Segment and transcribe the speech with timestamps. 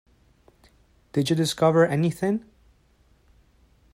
[1.13, 2.43] Did you discover anything?